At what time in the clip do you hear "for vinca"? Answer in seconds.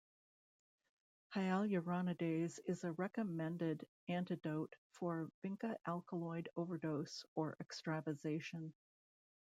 4.93-5.75